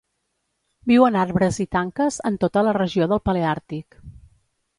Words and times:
Viu 0.91 1.03
en 1.09 1.17
arbres 1.23 1.59
i 1.65 1.67
tanques 1.77 2.17
en 2.31 2.41
tota 2.45 2.65
la 2.69 2.75
regió 2.79 3.11
del 3.13 3.23
Paleàrtic. 3.31 4.01